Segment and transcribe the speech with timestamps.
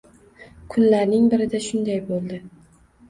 [0.75, 2.41] Kunlarning birida shunday bo‘ldi.